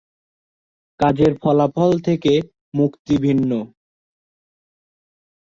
[0.99, 2.33] কাজের ফলাফল থেকে
[2.73, 3.51] মুক্তি ভিন্ন।